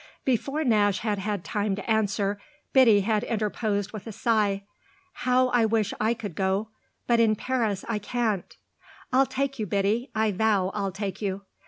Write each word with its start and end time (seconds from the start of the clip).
Before 0.25 0.63
Nash 0.63 1.01
had 1.01 1.19
had 1.19 1.43
time 1.43 1.75
to 1.75 1.87
answer 1.87 2.39
Biddy 2.73 3.01
had 3.01 3.21
interposed 3.23 3.91
with 3.91 4.07
a 4.07 4.11
sigh. 4.11 4.63
"How 5.13 5.49
I 5.49 5.65
wish 5.65 5.93
I 6.01 6.15
could 6.15 6.33
go 6.33 6.69
but 7.05 7.19
in 7.19 7.35
Paris 7.35 7.85
I 7.87 7.99
can't!" 7.99 8.57
"I'll 9.13 9.27
take 9.27 9.59
you, 9.59 9.67
Biddy 9.67 10.09
I 10.15 10.31
vow 10.31 10.71
I'll 10.73 10.91
take 10.91 11.21
you." 11.21 11.43